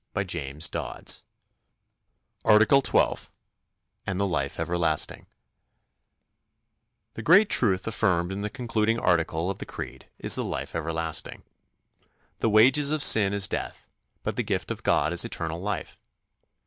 ARTICLE 2.43 2.81
12 2.81 3.31
And 4.07 4.19
the 4.19 4.25
Life 4.25 4.59
Everlasting 4.59 5.27
The 7.13 7.21
great 7.21 7.49
truth 7.51 7.87
affirmed 7.87 8.31
in 8.31 8.41
the 8.41 8.49
concluding 8.49 8.97
article 8.97 9.51
of 9.51 9.59
the 9.59 9.67
Creed 9.67 10.09
is 10.17 10.33
the 10.33 10.43
Life 10.43 10.73
Everlasting: 10.73 11.43
"The 12.39 12.49
wages 12.49 12.89
of 12.89 13.03
sin 13.03 13.31
is 13.31 13.47
death; 13.47 13.89
but 14.23 14.37
the 14.37 14.41
gift 14.41 14.71
of 14.71 14.81
God 14.81 15.13
is 15.13 15.23
eternal 15.23 15.61
life." 15.61 15.99